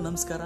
ನಮಸ್ಕಾರ. 0.00 0.42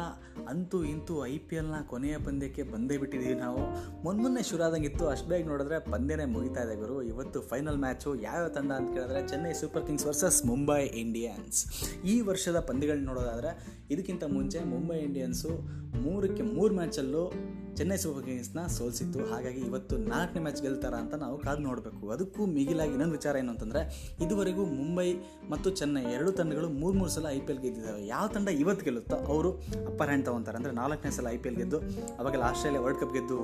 ಅಂತೂ 0.51 0.85
ಇಂತೂ 0.85 1.15
ಐ 1.27 1.39
ಪಿ 1.39 1.57
ಎಲ್ನ 1.57 1.81
ಕೊನೆಯ 1.87 2.19
ಪಂದ್ಯಕ್ಕೆ 2.19 2.63
ಬಂದೇ 2.63 2.97
ಬಿಟ್ಟಿದ್ದೀವಿ 2.99 3.35
ನಾವು. 3.35 3.61
ಮೊನ್ನೆ 4.05 4.43
ಶುರು 4.51 4.63
ಆದಂಗಿತ್ತು 4.63 5.07
ಅಷ್ಟು 5.09 5.29
ಬೇಗ 5.29 5.47
ನೋಡಿದ್ರೆ 5.47 5.79
ಪಂದ್ಯನೇ 5.91 6.25
ಮುಗಿತಾ 6.25 6.63
ಇದೆ 6.63 6.77
ಗುರು. 6.77 7.03
ಇವತ್ತು 7.03 7.41
ಫೈನಲ್ 7.43 7.79
ಮ್ಯಾಚು 7.79 8.21
ಯಾವ್ಯಾವ 8.21 8.49
ತಂಡ 8.49 8.73
ಅಂತ 8.73 8.91
ಕೇಳಿದ್ರೆ 8.95 9.29
Chennai 9.29 9.53
Super 9.53 9.87
Kings 9.87 10.07
versus 10.07 10.47
Mumbai 10.47 10.83
Indians 11.05 11.61
ಈ 12.05 12.21
ವರ್ಷದ 12.21 12.61
ಪಂದ್ಯಗಳನ್ನ 12.61 13.07
ನೋಡೋದಾದರೆ 13.07 13.53
ಇದಕ್ಕಿಂತ 13.91 14.25
ಮುಂಚೆ 14.25 14.61
ಮುಂಬೈ 14.65 14.99
ಇಂಡಿಯನ್ಸು 14.99 15.81
ಮೂರಕ್ಕೆ 16.03 16.43
ಮೂರು 16.43 16.75
ಮ್ಯಾಚಲ್ಲೂ 16.75 17.33
ಚೆನ್ನೈ 17.77 17.97
ಸೂಪರ್ 17.97 18.25
ಕಿಂಗ್ಸ್ನ 18.25 18.67
ಸೋಲಿಸಿತ್ತು. 18.67 19.21
ಹಾಗಾಗಿ 19.27 19.61
ಇವತ್ತು 19.61 19.97
ನಾಲ್ಕನೇ 19.97 20.41
ಮ್ಯಾಚ್ 20.43 20.63
ಗೆಲ್ತಾರ 20.63 20.95
ಅಂತ 20.95 21.15
ನಾವು 21.15 21.39
ಕಾದು 21.39 21.63
ನೋಡಬೇಕು. 21.63 22.11
ಅದಕ್ಕೂ 22.11 22.47
ಮಿಗಿಲಾಗಿ 22.47 22.91
ಇನ್ನೊಂದು 22.91 23.13
ವಿಚಾರ 23.13 23.37
ಏನು 23.37 23.51
ಅಂತಂದರೆ, 23.51 23.83
ಇದುವರೆಗೂ 24.25 24.65
ಮುಂಬೈ 24.65 25.09
ಮತ್ತು 25.51 25.71
ಚೆನ್ನೈ 25.71 26.03
ಎರಡು 26.03 26.33
ತಂಡಗಳು 26.33 26.69
ಮೂರು 26.69 26.95
ಮೂರು 26.99 27.11
ಸಲ 27.11 27.27
ಐ 27.31 27.41
ಪಿ 27.41 27.53
ಎಲ್ 27.53 27.63
ಗೆದ್ದಿದ್ದಾವೆ. 27.63 28.07
ಯಾವ 28.07 28.27
ತಂಡ 28.29 28.49
ಇವತ್ತು 28.49 28.85
ಗೆಲ್ಲುತ್ತೋ, 28.85 29.17
ಅವರು 29.17 29.51
ಅಪ್ಪರ್ 29.87 30.11
ತೊಗೊತಾರೆ 30.41 30.59
ಅಂದರೆ 30.61 30.75
ನಾಲ್ಕನೇ 30.81 31.11
ಸಲ 31.17 31.29
ಐ 31.37 31.39
ಪಿ 31.43 31.49
ಎಲ್ 31.49 31.57
ಗೆದ್ದು, 31.61 31.79
ಅವಾಗೆಲ್ಲ 32.21 32.45
ಆಸ್ಟ್ರೇಲಿಯಾ 32.51 32.83
ವರ್ಲ್ಡ್ 32.85 33.01
ಕಪ್ 33.01 33.13
ಗೆದ್ದು 33.17 33.39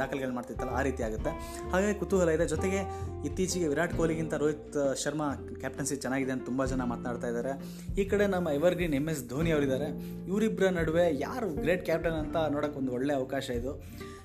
ದಾಖಲೆಗಳು 0.00 0.34
ಮಾಡ್ತಿತ್ತಲ್ಲ, 0.38 0.72
ಆ 0.78 0.82
ರೀತಿ 0.88 1.02
ಆಗುತ್ತೆ. 1.08 1.30
ಹಾಗಾಗಿ 1.72 1.96
ಕುತೂಹಲ 2.02 2.30
ಇದೆ. 2.36 2.46
ಜೊತೆಗೆ 2.54 2.80
ಇತ್ತೀಚೆಗೆ 3.28 3.66
ವಿರಾಟ್ 3.72 3.94
ಕೊಹ್ಲಿಗಿಂತ 3.98 4.34
ರೋಹಿತ್ 4.42 4.78
ಶರ್ಮಾ 5.02 5.28
ಕ್ಯಾಪ್ಟನ್ಸಿ 5.62 5.96
ಚೆನ್ನಾಗಿದೆ 6.04 6.32
ಅಂತ 6.36 6.44
ತುಂಬ 6.50 6.64
ಜನ 6.72 6.84
ಮಾತನಾಡ್ತಾ 6.92 7.28
ಇದ್ದಾರೆ. 7.32 7.52
ಈ 8.00 8.04
ಕಡೆ 8.12 8.26
ನಮ್ಮ 8.36 8.48
ಎವರ್ಗ್ರೀನ್ 8.60 8.94
ಎಂ 9.00 9.08
ಎಸ್ 9.14 9.22
ಧೋನಿ 9.32 9.52
ಅವರಿದ್ದಾರೆ. 9.56 9.90
ಇವರಿಬ್ಬರ 10.30 10.68
ನಡುವೆ 10.80 11.06
ಯಾರು 11.26 11.50
ಗ್ರೇಟ್ 11.64 11.84
ಕ್ಯಾಪ್ಟನ್ 11.90 12.18
ಅಂತ 12.24 12.36
ನೋಡೋಕೆ 12.56 12.78
ಒಂದು 12.82 12.92
ಒಳ್ಳೆಯ 12.98 13.16
ಅವಕಾಶ 13.22 13.48
ಇದು. 13.60 13.74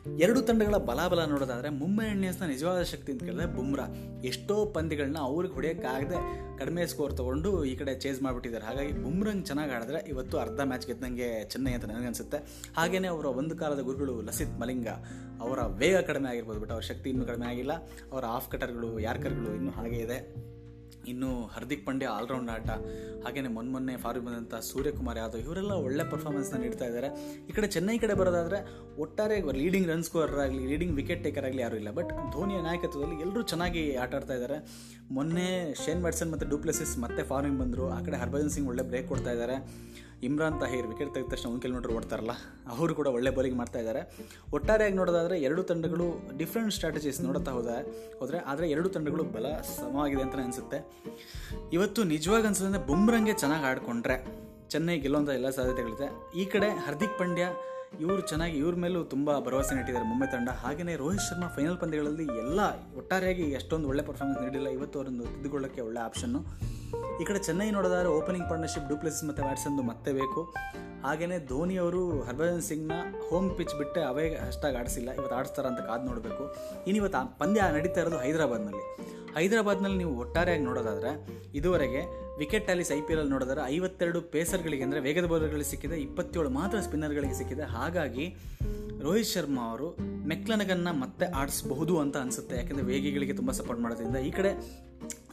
ಎರಡು 0.06 0.42
ತಂಡಗಳ 0.42 0.78
ಬಲಾಬಲ 0.78 1.26
ನೋಡೋದಾದ್ರೆ 1.26 1.70
ಮುಂಬೈ 1.70 2.06
ಇಂಡಿಯನ್ಸ್ನ 2.06 2.46
ನಿಜವಾದ 2.46 2.82
ಶಕ್ತಿ 2.82 3.12
ಅಂತ 3.12 3.24
ಕೇಳಿದ್ರೆ 3.24 3.46
ಬುಮ್ರಾ. 3.46 3.86
ಎಷ್ಟೋ 4.24 4.66
ಪಂದ್ಯಗಳನ್ನ 4.66 5.18
ಅವ್ರಿಗೆ 5.20 5.54
ಹೊಡೆಯೋಕ್ಕಾಗದೆ 5.54 6.20
ಕಡಿಮೆ 6.58 6.88
ಸ್ಕೋರ್ 6.88 7.18
ತೊಗೊಂಡು 7.18 7.66
ಈ 7.66 7.76
ಕಡೆ 7.76 8.00
ಚೇಸ್ 8.00 8.22
ಮಾಡಿಬಿಟ್ಟಿದ್ದಾರೆ. 8.22 8.66
ಹಾಗಾಗಿ 8.66 8.92
ಬುಮ್ರಂಗ್ 8.92 9.46
ಚೆನ್ನಾಗಿ 9.46 9.72
ಆಡಿದ್ರೆ 9.72 10.10
ಇವತ್ತು 10.10 10.38
ಅರ್ಧ 10.38 10.60
ಮ್ಯಾಚ್ 10.62 10.88
ಗೆದ್ದಂಗೆ 10.88 11.50
ಚೆನ್ನೈ 11.50 11.74
ಅಂತ 11.74 11.86
ನನಗನ್ಸುತ್ತೆ. 11.86 12.38
ಹಾಗೆಯೇ 12.78 13.08
ಅವರ 13.08 13.26
ಒಂದು 13.26 13.58
ಕಾಲದ 13.58 13.80
ಗುರುಗಳು 13.80 14.22
ಲಸಿತ್ 14.22 14.60
ಮಲಿಂಗ 14.60 14.88
ಅವರ 15.42 15.60
ವೇಗ 15.60 15.98
ಕಡಿಮೆ 15.98 16.30
ಆಗಿರ್ಬೋದು 16.30 16.60
ಬಟ್ 16.60 16.72
ಅವ್ರ 16.72 16.82
ಶಕ್ತಿ 16.82 17.10
ಇನ್ನೂ 17.10 17.26
ಕಡಿಮೆ 17.26 17.46
ಆಗಿಲ್ಲ. 17.46 17.72
ಅವರ 18.12 18.24
ಆಫ್ 18.28 18.52
ಕಟರ್ಗಳು 18.52 19.00
ಯಾರ್ಕರ್ಗಳು 19.00 19.56
ಇನ್ನೂ 19.56 19.72
ಹಾಗೆ 19.72 19.96
ಇದೆ. 19.96 20.55
ಇನ್ನು 21.08 21.30
ಹಾರ್ದಿಕ್ 21.46 21.86
ಪಾಂಡ್ಯ 21.86 22.08
ಆಲ್ರೌಂಡ್ 22.08 22.50
ಆಟ 22.50 22.70
ಹಾಗೆಯೇ 23.26 23.48
ಮೊನ್ನೆ 23.48 23.96
ಫಾರಿನ್ 23.98 24.26
ಬಂದಂಥ 24.26 24.56
ಸೂರ್ಯಕುಮಾರ್ 24.70 25.18
ಯಾದವ್ 25.18 25.42
ಇವರೆಲ್ಲ 25.42 25.74
ಒಳ್ಳೆ 25.88 26.04
ಪರ್ಫಾರ್ಮೆನ್ಸ್ನ 26.12 26.58
ನೀಡ್ತಾ 26.58 26.86
ಇದ್ದಾರೆ 26.86 27.10
ಈ 27.50 27.52
ಕಡೆ 27.52 27.68
ಚೆನ್ನೈ 27.68 27.98
ಕಡೆ 27.98 28.14
ಬರೋದಾದರೆ 28.14 28.60
ಒಟ್ಟಾರೆ 28.98 29.38
ಲೀಡಿಂಗ್ 29.62 29.88
ರನ್ 29.90 30.04
ಸ್ಕೋರರ್ 30.04 30.40
ಆಗಲಿ 30.40 30.68
ಲೀಡಿಂಗ್ 30.68 30.96
ವಿಕೆಟ್ 30.96 31.24
ಟೇಕರ್ 31.24 31.46
ಆಗಲಿ 31.46 31.62
ಯಾರೂ 31.62 31.78
ಇಲ್ಲ. 31.78 31.92
ಬಟ್ 31.92 32.12
ಧೋನಿಯ 32.32 32.62
ನಾಯಕತ್ವದಲ್ಲಿ 32.62 33.22
ಎಲ್ಲರೂ 33.22 33.44
ಚೆನ್ನಾಗಿ 33.44 33.96
ಆಟ 33.96 34.16
ಆಡ್ತಾ 34.16 34.34
ಇದ್ದಾರೆ 34.34 34.58
ಮೊನ್ನೆ 35.12 35.76
ಶೇನ್ 35.86 36.02
ವ್ಯಾಟ್ಸನ್ 36.02 36.32
ಮತ್ತು 36.32 36.48
ಡೂಪ್ಲೆಸಿಸ್ 36.50 37.00
ಮತ್ತೆ 37.00 37.24
ಫಾರಿನ್ 37.24 37.58
ಬಂದರು. 37.60 37.86
ಆ 37.90 38.00
ಕಡೆ 38.06 38.18
ಹರ್ಭಜನ್ 38.18 38.50
ಸಿಂಗ್ 38.50 38.70
ಒಳ್ಳೆ 38.70 38.84
ಬ್ರೇಕ್ 38.84 39.08
ಕೊಡ್ತಾ 39.08 39.32
ಇದ್ದಾರೆ 39.32 39.58
ಇಮ್ರಾನ್ 40.28 40.58
ತಾಹಿರ್ 40.62 40.88
ವಿಕೆಟ್ 40.92 41.12
ತೆಗೆದ 41.16 41.30
ತಕ್ಷಣ 41.34 41.48
ಒಂದು 41.50 41.62
ಕಿಲೋಮೀಟರ್ 41.64 41.92
ಓಡ್ತಾರಲ್ಲ, 41.98 42.34
ಅವರು 42.74 42.94
ಕೂಡ 43.00 43.08
ಒಳ್ಳೆ 43.16 43.32
ಬೌಲಿಂಗ್ 43.38 43.58
ಮಾಡ್ತಾ 43.62 43.80
ಇದ್ದಾರೆ 43.84 44.02
ಒಟ್ಟಾರೆಯಾಗಿ 44.58 44.96
ನೋಡೋದಾದರೆ 45.02 45.36
ಎರಡು 45.48 45.64
ತಂಡಗಳು 45.72 46.08
ಡಿಫ್ರೆಂಟ್ 46.42 46.74
ಸ್ಟ್ರಾಟಜೀಸ್ 46.78 47.20
ನೋಡುತ್ತಾ 47.28 47.52
ಹೋದ 47.58 47.70
ಹೋದರೆ 48.22 48.40
ಆದರೆ 48.52 48.68
ಎರಡು 48.76 48.90
ತಂಡಗಳು 48.96 49.26
ಬಲ 49.36 49.46
ಸಮವಾಗಿದೆ 49.76 50.24
ಅಂತ 50.26 50.42
ಅನಿಸುತ್ತೆ. 50.46 50.80
ಇವತ್ತು 51.78 52.04
ನಿಜವಾಗಿ 52.14 52.48
ಅನ್ಸೋದಂದ್ರೆ 52.52 52.84
ಬುಮ್ರಂಗೆ 52.90 53.36
ಚೆನ್ನಾಗಿ 53.44 53.66
ಆಡಿಕೊಂಡ್ರೆ. 53.72 54.18
ಚೆನ್ನೈ 54.74 54.98
ಗೆಲ್ಲೋಂಥ 55.06 55.32
ಎಲ್ಲ 55.40 55.50
ಸಾಧ್ಯತೆಗಳಿದೆ. 55.60 56.08
ಈ 56.42 56.46
ಕಡೆ 56.54 56.70
ಹಾರ್ದಿಕ್ 56.86 57.18
ಪಾಂಡ್ಯ 57.20 57.48
ಇವರು 58.00 58.22
ಚೆನ್ನಾಗಿ 58.22 58.58
ಇವ್ರ 58.58 58.76
ಮೇಲೂ 58.76 59.04
ತುಂಬ 59.04 59.40
ಭರವಸೆ 59.40 59.76
ನೀಟ್ಟಿದ್ದಾರೆ 59.76 60.08
ಮುಂಬೈ 60.08 60.28
ತಂಡ. 60.32 60.50
ಹಾಗೆಯೇ 60.50 60.96
ರೋಹಿತ್ 60.96 61.22
ಶರ್ಮಾ 61.22 61.48
ಫೈನಲ್ 61.48 61.78
ಪಂದ್ಯಗಳಲ್ಲಿ 61.78 62.24
ಎಲ್ಲ 62.24 62.60
ಒಟ್ಟಾರೆಯಾಗಿ 62.98 63.42
ಎಷ್ಟೊಂದು 63.42 63.88
ಒಳ್ಳೆ 63.88 64.04
ಪರ್ಫಾರ್ಮೆನ್ಸ್ 64.04 64.44
ನೀಡಿಲ್ಲ. 64.44 64.68
ಇವತ್ತು 64.68 65.00
ಅವರನ್ನು 65.00 65.24
ತಿದ್ದುಕೊಳ್ಳೋಕ್ಕೆ 65.24 65.82
ಒಳ್ಳೆ 65.82 66.00
ಆಪ್ಷನ್ನು 66.00 66.42
ಈ 67.22 67.26
ಕಡೆ 67.26 67.40
ಚೆನ್ನೈ 67.40 67.72
ನೋಡೋದಾದ್ರೆ 67.72 68.10
ಓಪನಿಂಗ್ 68.10 68.48
ಪಾರ್ಟ್ನರ್ಶಿಪ್ 68.50 68.90
ಡೂಪ್ಲೆಸಿಸ್ 68.90 69.24
ಮತ್ತು 69.24 69.44
ವ್ಯಾಟ್ಸನ್ದು 69.44 69.84
ಮತ್ತೆ 69.84 70.14
ಬೇಕು. 70.14 70.54
ಹಾಗೆಯೇ 71.06 71.38
ಧೋನಿ 71.50 71.76
ಅವರು 71.84 72.02
ಹರ್ಭಜನ್ 72.28 72.64
ಸಿಂಗ್ನ 72.70 72.94
ಹೋಮ್ 73.30 73.50
ಪಿಚ್ 73.58 73.76
ಬಿಟ್ಟೆ 73.80 74.02
ಅವೇ 74.12 74.26
ಅಷ್ಟಾಗಿ 74.48 74.78
ಆಡಿಸಿಲ್ಲ. 74.82 75.10
ಇವತ್ತು 75.18 75.36
ಆಡಿಸ್ತಾರ 75.40 75.66
ಅಂತ 75.72 75.82
ಕಾದು 75.90 76.06
ನೋಡಬೇಕು. 76.12 76.44
ಇನ್ನು 76.88 76.98
ಇವತ್ತು 77.02 77.18
ಆ 77.22 77.24
ಪಂದ್ಯ 77.42 77.68
ನಡೀತಾ 77.78 78.02
ಇರೋದು 78.02 78.20
ಹೈದರಾಬಾದ್ನಲ್ಲಿ. 78.24 78.84
ಹೈದರಾಬಾದ್ನಲ್ಲಿ 79.38 79.98
ನೀವು 79.98 80.14
ಒಟ್ಟಾರೆಯಾಗಿ 80.24 80.64
ನೋಡೋದಾದರೆ 80.64 81.12
ಇದುವರೆಗೆ 81.60 82.02
wicket 82.38 82.66
tallies 82.66 82.92
I 82.98 83.00
P 83.08 83.14
L 83.14 83.30
ನೋಡಿದ್ರೆ 83.34 83.62
ಐವತ್ತೆರಡು 83.74 84.20
ಪೇಸರ್ಗಳಿಗೆ 84.34 84.84
ಅಂದರೆ 84.84 85.00
ವೇಗದ 85.00 85.28
ಬೌಲರ್ಗಳಿಗೆ 85.32 85.70
ಸಿಕ್ಕಿದೆ, 85.70 85.98
ಇಪ್ಪತ್ತೇಳು 86.08 86.50
ಮಾತ್ರ 86.50 86.80
ಸ್ಪಿನ್ನರ್ಗಳಿಗೆ 86.80 87.34
ಸಿಕ್ಕಿದೆ. 87.34 87.66
ಹಾಗಾಗಿ 87.76 88.26
ರೋಹಿತ್ 89.06 89.32
ಶರ್ಮಾ 89.34 89.64
ಅವರು 89.70 89.88
ಮೆಕ್ಲನಗನ್ನ 90.32 90.90
ಮತ್ತೆ 91.04 91.26
ಆಡಿಸಬಹುದು 91.42 91.96
ಅಂತ 92.04 92.18
ಅನಿಸುತ್ತೆ. 92.18 92.56
ಯಾಕೆಂದರೆ 92.56 92.86
ವೇಗಿಗಳಿಗೆ 92.92 93.34
ತುಂಬ 93.34 93.52
ಸಪೋರ್ಟ್ 93.52 93.82
ಮಾಡೋದ್ರಿಂದ. 93.82 94.20
ಈ 94.30 94.32
ಕಡೆ 94.32 94.52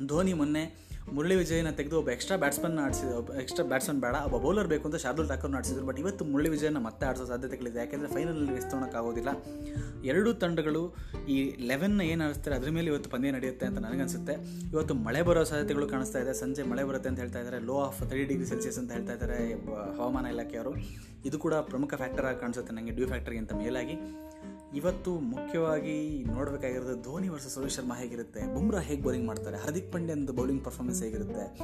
ಧೋನಿ 0.07 0.33
ಮೊನ್ನೆ 0.33 0.65
ಮುರಳಿ 1.11 1.37
ವಿಜಯನ 1.37 1.71
ತೆಗೆದು 1.71 1.99
ಒಬ್ಬ 1.99 2.11
ಎಕ್ಸ್ಟ್ರಾ 2.11 2.37
ಬ್ಯಾಟ್ಸ್ಮನ್ 2.37 2.79
ಆಡಿಸಿದ 2.79 3.13
ಒಬ್ಬ 3.13 3.33
ಎಕ್ಸ್ಟ್ರಾ 3.33 3.65
ಬ್ಯಾಟ್ಸ್ಮನ್ 3.67 4.01
ಬೇಡ, 4.01 4.15
ಒಬ್ಬ 4.27 4.37
ಬೌಲರ್ 4.37 4.69
ಬೇಕು 4.69 4.85
ಅಂತ 4.89 4.97
ಶಾರ್ದುಲ್ 4.97 5.29
ಠಾಕೂರ್ನ 5.29 5.57
ಆಡಿಸಿದ್ರು. 5.57 5.87
ಬಟ್ 5.87 5.99
ಇವತ್ತು 5.99 6.25
ಮುರಳಿ 6.25 6.49
ವಿಜಯನ 6.49 6.79
ಮತ್ತೆ 6.79 7.07
ಆಡಿಸೋ 7.07 7.25
ಸಾಧ್ಯತೆಗಳಿದೆ. 7.25 7.79
ಯಾಕೆಂದರೆ 7.79 8.09
ಫೈನಲಲ್ಲಿ 8.09 8.97
ಆಗೋದಿಲ್ಲ. 8.97 9.29
ಎರಡೂ 10.05 10.33
ತಂಡಗಳು 10.33 10.95
ಈ 11.29 11.57
ಲೆವೆನ್ನ 11.57 12.01
ಏನು 12.01 12.25
ಆಡಿಸ್ತಾರೆ, 12.25 12.57
ಅದ್ರ 12.57 12.71
ಮೇಲೆ 12.71 12.87
ಇವತ್ತು 12.87 13.11
ಪಂದ್ಯ 13.11 13.31
ನಡೆಯುತ್ತೆ 13.31 13.67
ಅಂತ 13.67 13.79
ನನಗನ್ಸುತ್ತೆ. 13.79 14.37
ಇವತ್ತು 14.73 14.95
ಮಳೆ 14.95 15.23
ಬರೋ 15.23 15.45
ಸಾಧ್ಯತೆಗಳು 15.45 15.89
ಕಾಣಿಸ್ತಾ 15.89 16.19
ಇದೆ. 16.19 16.35
ಸಂಜೆ 16.35 16.63
ಮಳೆ 16.63 16.85
ಬರುತ್ತೆ 16.85 17.09
ಅಂತ 17.09 17.19
ಹೇಳ್ತಾ 17.19 17.39
ಇದ್ದಾರೆ. 17.39 17.61
Low 17.65 17.79
of 17.81 18.01
thirty 18.01 18.25
degree 18.25 18.47
Celsius 18.47 18.79
ಅಂತ 18.79 18.93
ಹೇಳ್ತಾ 18.93 19.13
ಇದ್ದಾರೆ 19.13 19.39
ಹವಾಮಾನ 19.99 20.27
ಇಲಾಖೆಯವರು. 20.27 20.75
ಇದು 21.25 21.39
ಕೂಡ 21.39 21.55
ಪ್ರಮುಖ 21.55 21.95
ಫ್ಯಾಕ್ಟರ್ 21.95 22.27
ಆಗಿ 22.27 22.41
ಕಾಣಿಸುತ್ತೆ 22.41 22.75
ನನಗೆ 22.75 22.91
ಡ್ಯೂ 22.91 23.07
ಫ್ಯಾಕ್ಟರ್ಗಿಂತ 23.07 23.53
ಮೇಲಾಗಿ. 23.53 23.97
ಇವತ್ತು 24.75 25.11
ಮುಖ್ಯವಾಗಿ 25.33 26.25
ನೋಡಬೇಕಾಗಿರೋದು 26.25 27.03
ಧೋನಿ 27.03 27.29
ವರ್ಸಸ್ 27.29 27.59
ರೋಹಿತ್ 27.59 27.75
ಶರ್ಮಾ 27.75 27.95
ಹೇಗಿರುತ್ತೆ? 27.95 28.55
ಬುಮ್ರಾ 28.55 28.81
ಹೇಗೆ 28.81 29.03
ಬೌಲಿಂಗ್ 29.03 29.27
ಮಾಡ್ತಾರೆ? 29.27 29.57
ಹಾರ್ದಿಕ್ 29.57 29.93
ಪಾಂಡ್ಯಂದು 29.93 30.33
ಬೌಲಿಂಗ್ 30.33 30.65
ಪರ್ಫಾರ್ಮೆನ್ಸ್ 30.65 30.92
ಹೇಗಿರುತ್ತೆ 31.01 31.61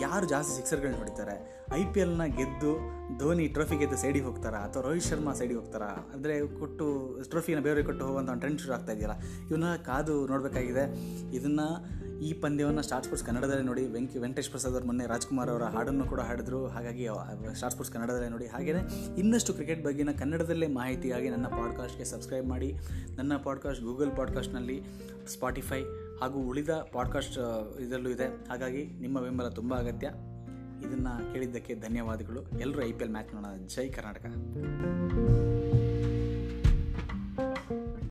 ಯಾರು 0.00 0.26
ಜಾಸ್ತಿ 0.26 0.56
ಸಿಕ್ಸರ್ಗಳನ್ನ 0.56 0.96
ಹೊಡಿತಾರೆ? 0.96 1.66
ಐ 1.74 1.84
ಪಿ 1.92 2.00
ಎಲ್ನ 2.00 2.24
ಗೆದ್ದು 2.24 2.72
ಧೋನಿ 3.18 3.48
ಟ್ರೋಫಿ 3.48 3.76
ಗೆದ್ದು 3.76 3.96
ಸೈಡಿಗೆ 3.96 4.24
ಹೋಗ್ತಾರಾ? 4.24 4.58
ಅಥವಾ 4.58 4.82
ರೋಹಿತ್ 4.82 5.04
ಶರ್ಮಾ 5.04 5.32
ಸೈಡಿಗೆ 5.32 5.60
ಹೋಗ್ತಾರಾ? 5.60 5.86
ಅಂದರೆ 5.86 6.60
ಕೊಟ್ಟು 6.60 7.18
ಟ್ರೋಫಿನ 7.22 7.60
ಬೇರೆ 7.60 7.82
ಕೊಟ್ಟು 7.82 8.04
ಹೋಗುವಂಥ 8.04 8.28
ಒಂದು 8.28 8.40
ಟ್ರೆಂಡ್ 8.40 8.60
ಶುರು 8.60 8.74
ಆಗ್ತಾ 8.74 8.92
ಇದೆಯಲ್ಲ 8.92 9.14
ಇವನ್ನ 9.48 9.76
ಕಾದು 9.76 10.26
ನೋಡಬೇಕಾಗಿದೆ. 10.26 10.84
ಇದನ್ನು 11.36 11.68
ಈ 12.20 12.32
ಪಂದ್ಯವನ್ನು 12.32 12.82
ಸ್ಟಾರ್ 12.82 13.04
ಸ್ಪೋರ್ಟ್ಸ್ 13.04 13.26
ಕನ್ನಡದಲ್ಲೇ 13.26 13.62
ನೋಡಿ, 13.62 13.86
ವೆಂಕಿ, 13.86 14.18
ವೆಂಕಟೇಶ್ 14.18 14.50
ಪ್ರಸಾದ್ 14.50 14.72
ಅವರು 14.72 14.86
ಮೊನ್ನೆ 14.86 15.06
ರಾಜ್ಕುಮಾರ್ 15.06 15.50
ಅವರ 15.50 15.62
ಹಾಡನ್ನು 15.62 16.04
ಕೂಡ 16.04 16.20
ಹಾಡಿದ್ರು. 16.20 16.66
ಹಾಗಾಗಿ 16.66 17.08
ಸ್ಟಾರ್ 17.54 17.72
ಸ್ಪೋರ್ಟ್ಸ್ 17.72 17.92
ಕನ್ನಡದಲ್ಲೇ 17.92 18.28
ನೋಡಿ 18.28 18.46
ಹಾಗೆಯೇ 18.46 18.82
ಇನ್ನಷ್ಟು 19.18 19.54
ಕ್ರಿಕೆಟ್ 19.54 19.84
ಬಗ್ಗೆನ 19.84 20.08
ಕನ್ನಡದಲ್ಲೇ 20.18 20.66
ಮಾಹಿತಿಯಾಗಿ 20.66 21.28
ನನ್ನ 21.28 21.46
ಪಾಡ್ಕಾಸ್ಟ್ಗೆ 21.46 22.04
ಸಬ್ಸ್ಕ್ರೈಬ್ 22.04 22.46
ಮಾಡಿ. 22.46 22.74
ನನ್ನ 23.16 23.36
ಪಾಡ್ಕಾಸ್ಟ್ 23.36 23.82
ಗೂಗಲ್ 23.82 24.16
ಪಾಡ್ಕಾಸ್ಟ್ನಲ್ಲಿ 24.16 24.82
ಸ್ಪಾಟಿಫೈ 25.26 25.82
ಹಾಗೂ 26.22 26.38
ಉಳಿದ 26.38 26.70
ಪಾಡ್ಕಾಸ್ಟ್ 26.92 27.38
ಇದರಲ್ಲೂ 27.80 28.10
ಇದೆ. 28.10 28.24
ಹಾಗಾಗಿ 28.24 28.84
ನಿಮ್ಮ 28.84 29.20
ಬೆಂಬಲ 29.20 29.48
ತುಂಬ 29.48 29.74
ಅಗತ್ಯ. 29.74 30.06
ಇದನ್ನು 30.86 31.32
ಕೇಳಿದ್ದಕ್ಕೆ 31.32 31.74
ಧನ್ಯವಾದಗಳು. 31.74 32.60
ಎಲ್ಲರೂ 32.60 32.82
ಐ 32.82 32.92
ಪಿ 32.92 33.04
ಎಲ್ 33.04 33.12
ಮ್ಯಾಚ್ 33.12 33.34
ನೋಡೋಣ. 33.34 33.66
ಜೈ 33.66 33.88
ಕರ್ನಾಟಕ. 33.88 34.26